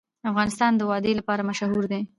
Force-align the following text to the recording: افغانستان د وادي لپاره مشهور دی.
افغانستان 0.31 0.71
د 0.75 0.81
وادي 0.89 1.11
لپاره 1.19 1.47
مشهور 1.49 1.83
دی. 1.91 2.01